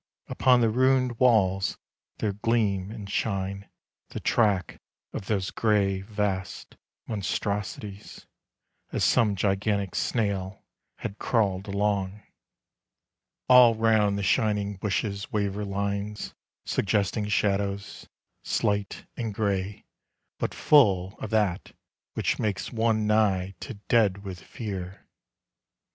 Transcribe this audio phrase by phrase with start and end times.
[0.29, 1.77] Upon the ruined walls
[2.17, 3.69] there gleam and shine
[4.09, 4.81] The track
[5.13, 8.25] of those grey vast monstrosities—
[8.91, 10.63] A i some gigantic snail
[10.95, 12.23] had crawled along.
[13.47, 16.33] All round the shining bushes waver lines
[16.65, 18.07] Suggesting shadows,
[18.41, 19.85] slight and grey,
[20.39, 21.73] but full Of that
[22.15, 25.05] which makes one nigh to dead with fear.